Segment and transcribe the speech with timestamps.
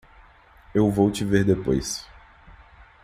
[0.73, 2.09] Eu vou te ver depois.